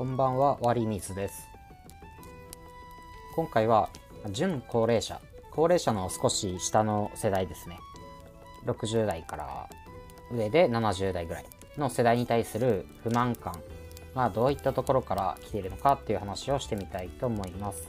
[0.00, 1.46] こんばんは、ワリミズです。
[3.36, 3.90] 今回は、
[4.30, 7.78] 準高齢者、高齢者の少し下の世代ですね。
[8.64, 9.68] 60代から
[10.32, 11.44] 上で70代ぐらい
[11.76, 13.52] の世代に対する不満感
[14.14, 17.86] がどういったところから来ているのかっていう話をしてみたいと思います。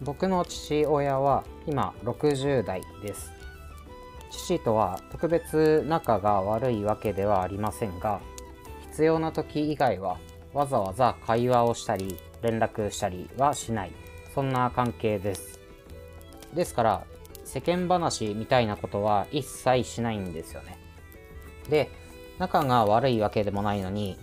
[0.00, 3.30] 僕の父親は今60代です。
[4.30, 8.22] 父とは特別仲が悪いわけではありませんが、
[8.90, 10.16] 必要な時以外は
[10.54, 13.92] わざわざ会話をしたり連絡したりはしない。
[14.34, 15.60] そんな関係です。
[16.54, 17.04] ですから
[17.44, 20.78] 世間話みたいなことは一切しないんですよね。
[21.68, 21.90] で
[22.38, 24.18] 仲が悪いわけでもないのに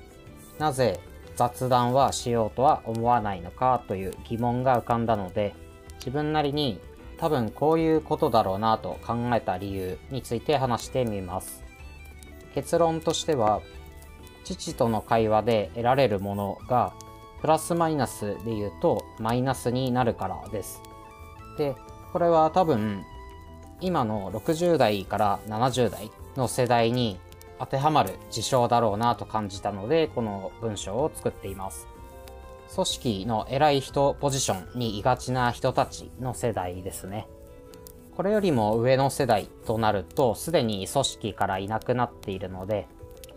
[0.58, 1.00] なぜ
[1.36, 5.54] 雑談はしようとは思わないのかという疑問が浮かんだので
[5.96, 6.80] 自分なりに
[7.18, 11.64] 多分こういうことだろうなと考えた理由について話してみます。
[12.54, 13.62] 結論としては
[14.44, 16.94] 父との会話で得られるものが
[17.42, 20.82] プラスマイナスで言うとマイナスになるからです。
[21.58, 21.76] で、
[22.14, 23.04] これは多分
[23.80, 27.20] 今の60代から70代の世代に
[27.60, 31.88] 当てはまる事象だろうなと感じたのでこの文章を作っています。
[32.74, 37.28] 組織の偉い人ポジションにいがちな人たちの世代ですね。
[38.16, 42.88] これよりも上の世代となるとすでに組織からいなくなっているので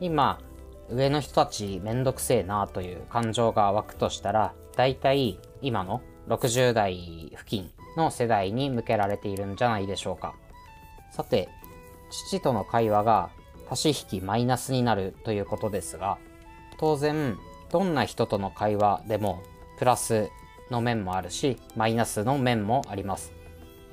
[0.00, 0.41] 今
[0.90, 10.34] 上の人たちめんどくせえなという感情が湧くとしたら、大体今の60代付近の世代に向けられているんじゃないでしょうか。
[11.12, 11.48] さて、
[12.10, 13.30] 父との会話が
[13.70, 16.18] 足し引きマイナスになるということですが、
[16.78, 17.38] 当然、
[17.70, 19.42] どんな人との会話でも
[19.78, 20.28] プラス
[20.70, 23.32] の面もあるし、マイナスの面もあります。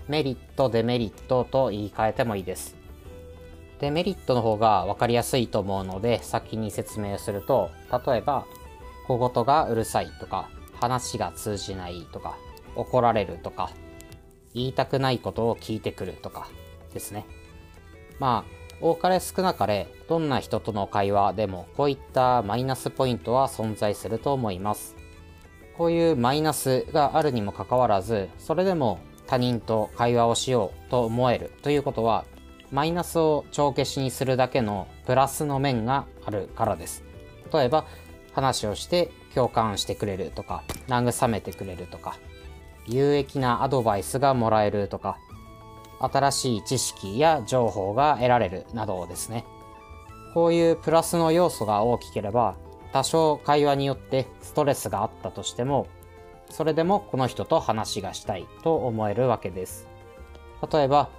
[0.08, 2.81] メリット、デメリットと言い換えてもいいです。
[3.82, 7.72] デメリットの方が分かりやすいと思うので先に説明すると
[8.06, 8.46] 例えば
[9.08, 12.38] 小言がうるさいとか話が通じないとか
[12.76, 13.72] 怒られるとか
[14.54, 16.48] 言いたくないことを聞いてくるとか
[16.94, 17.26] ですね。
[18.20, 24.96] まあ多かれ少なかれどんな人との会話でもこういったマイナスポイントは存在すると思います。
[25.78, 32.26] こういうマイナスがあるにもかかわらずそれでも他人と会話をしようと思えるということは
[32.72, 37.04] マイナスを帳消しにするだけのプラスの面があるからです。
[37.54, 37.86] 例えば、
[38.34, 42.16] 話をして共感してくれるとか、慰めてくれるとか、
[42.88, 45.18] 有益なアドバイスがもらえるとか、
[46.00, 49.46] 新しい知識や情報が得られるなどですね。
[50.34, 52.56] こういうプラスの要素が大きければ、
[52.94, 55.88] 多少会話によってストレスがあったとしても、
[56.50, 59.88] それでもこの人と話がしたいと思えるわけです。
[60.72, 61.10] 例えば、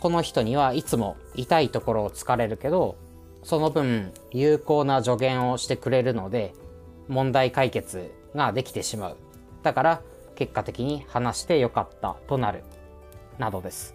[0.00, 2.96] この人にはいつも痛いところを突かれるけど、
[3.42, 6.54] その分有効な助言をしてくれるので、
[7.08, 9.16] 問題解決ができてしまう。
[9.62, 10.02] だから
[10.36, 12.62] 結果的に話してよかったとなる。
[13.38, 13.94] などです。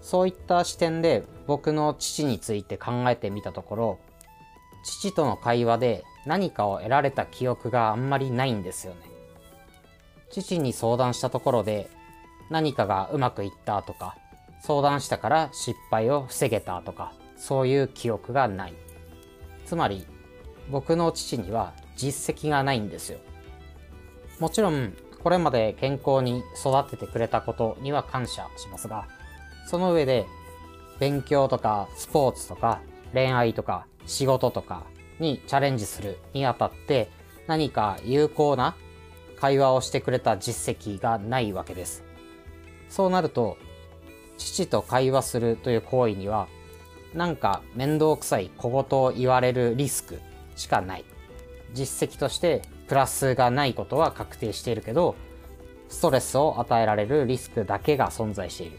[0.00, 3.98] そういった視点で僕の父について考えてみたところ、
[4.84, 9.00] 父との会話で何かを得られた記憶があんまりないんですよね。
[10.30, 11.88] 父に相談したところで
[12.50, 14.16] 何かがうまくいったとか
[14.66, 18.72] 相談したから失敗を防げたとか、そういう記憶がない。
[19.66, 20.06] つまり、
[20.70, 23.18] 僕の父には実績がないんですよ。
[24.40, 29.06] もちろん、これまで健康に育ててくれたことには感謝しますが、
[29.66, 30.24] その上で、
[30.98, 32.80] 勉強とかスポーツとか
[33.12, 34.84] 恋愛とか仕事とか
[35.18, 37.10] にチャレンジするにあたって
[37.48, 38.76] 何か有効な
[39.38, 42.02] 会話をしてくれた実績がないわけです。
[42.88, 43.58] そうなると
[44.36, 46.48] 父と会話するという行為には、
[47.14, 50.20] なんか面倒くさい小言を言われるリスク
[50.56, 51.04] しかない。
[51.72, 55.14] 実績としてプラスがないことは確定しているけど、
[55.88, 58.78] ストレスを与えられるリスクだけが存在している。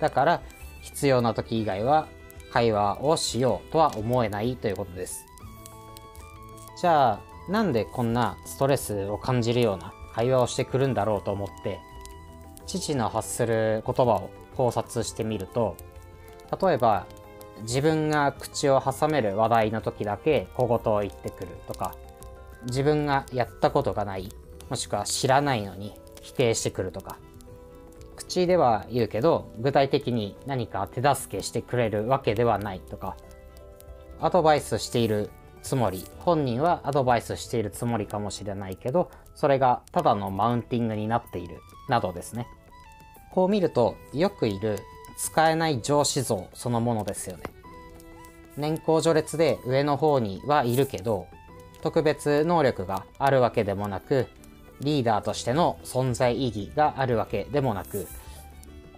[0.00, 0.42] だから
[0.80, 2.08] 必要な時以外は
[2.52, 5.24] 会話をしようとは思えないということです。
[6.80, 11.80] じゃあ、なんでこんなストレスを感じるような会話をしてくるんだろうと思って、
[12.66, 15.76] 父の発する言葉を考察してみると
[16.60, 17.06] 例えば
[17.62, 21.94] 自分が口を挟める話題の時だけ小言を言ってくるとか
[22.66, 24.28] 自分がやったことがない
[24.68, 27.18] もしくは知らないのに否定してくるとか
[28.16, 33.16] 口では言うけど具体的に何か手助けしてくれるわけではないとか
[34.20, 35.30] アドバイスしている
[35.62, 41.60] つもり本人はアドバイスしているつもりかもしれないけどそれがただのマウンティングになっている。
[41.92, 42.48] などですね
[43.30, 44.80] こう見るとよくいる
[45.16, 47.44] 使えない上司像そのものですよね。
[48.56, 51.26] 年功序列で上の方にはいるけど、
[51.80, 54.26] 特別能力があるわけでもなく、
[54.80, 58.06] リーダーとしての存在意義があるわけでもなく、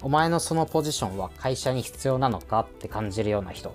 [0.03, 3.75] お前のそのポジションは会社に必要なのかって感じるような人。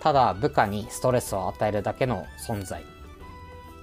[0.00, 2.84] ただ部下にストレスを与えるだけの存在。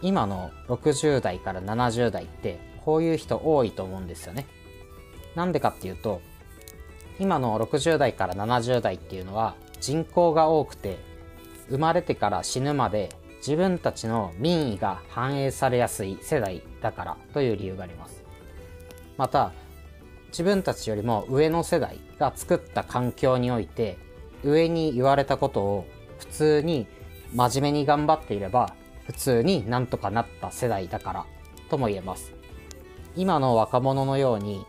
[0.01, 4.45] 今の60代から70代ってこういう人多いと思うんですよね。
[5.33, 6.21] なんでかっていうと、
[7.19, 10.97] 今の60代から70代っていうのは人口が多くて
[11.69, 18.23] 生まれてから死ぬまで自分たちの民意が反映されやすい世代だからという理由があります。
[19.17, 19.51] また、
[20.29, 23.97] 自分たちよりも上の世代が作った環境において
[24.43, 25.85] 上に言われたことを
[26.19, 26.87] 普通に
[27.33, 31.25] 真面目に頑張っていれば普通になんとかなった世代だから
[31.69, 32.33] とも言えます。
[33.15, 34.65] 今の若者のように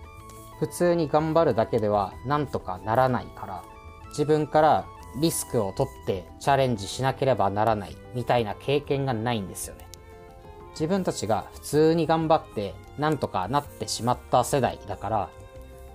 [0.59, 3.65] 普通に頑張るだけではなんとかならないから
[4.09, 4.87] 自分から
[5.21, 9.87] リスクを取ってチャレンジしなければならないみたいな経験がないんですよね。
[10.73, 15.31] 自分たちが普通に頑張ってなんとかなってしまった世代だから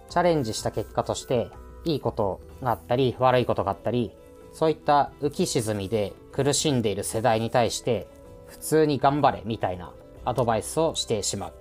[0.10, 1.52] チャレンジした結果として
[1.86, 4.12] いいことがあったり悪いことがあったり
[4.54, 8.08] そういった浮き沈みで苦しんでいる世代に対して
[8.48, 9.94] 普通に頑張れみたいな
[10.26, 11.61] アドバイスをしてしまう。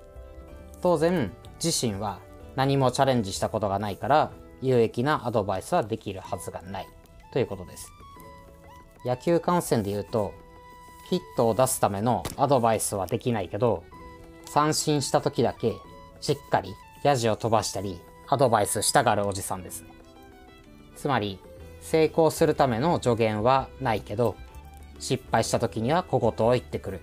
[0.81, 1.33] 当然
[1.63, 2.21] 自身は
[2.57, 4.33] 何もチャレンジしたことがないから
[4.63, 6.89] 有益なアドバイスはできるはずがない
[7.33, 7.93] ということです。
[9.05, 10.35] 野球観戦で言うと
[11.09, 13.83] ヒットを出すためのアドバイスはできないけど
[14.47, 15.75] 三振した時だけ
[16.21, 19.85] しっかりヤジを飛ばしたりアドバイスしたがるおじさんです。
[20.97, 21.39] つまり
[21.81, 24.37] 成功するための助言はないけど
[24.99, 27.01] 失敗した時には小言を言ってくる。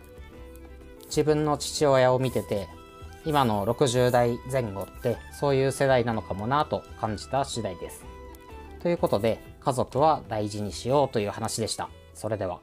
[1.06, 2.68] 自分の父親を見てて
[3.28, 8.06] 今の60代前後ってそういう世代なのかもなと感じた次第です。
[8.80, 11.90] ということで家族は大事にしようという話でした。
[12.14, 12.62] それでは。